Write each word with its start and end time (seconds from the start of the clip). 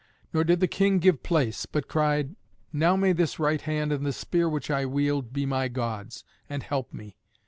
Nor 0.33 0.43
did 0.43 0.61
the 0.61 0.67
king 0.67 0.97
give 0.97 1.21
place, 1.21 1.67
but 1.67 1.87
cried, 1.87 2.35
"Now 2.73 2.95
may 2.95 3.13
this 3.13 3.37
right 3.37 3.61
hand 3.61 3.91
and 3.91 4.03
the 4.03 4.11
spear 4.11 4.49
which 4.49 4.71
I 4.71 4.83
wield 4.83 5.31
be 5.31 5.45
my 5.45 5.67
gods, 5.67 6.23
and 6.49 6.63
help 6.63 6.91
me." 6.91 7.17